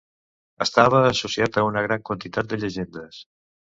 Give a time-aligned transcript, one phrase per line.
[0.65, 3.21] Estava associat a una gran quantitat de llegendes.